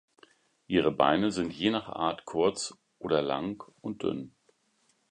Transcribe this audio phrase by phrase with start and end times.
[0.65, 4.33] Ihre Beine sind je nach Art kurz oder lang und dünn.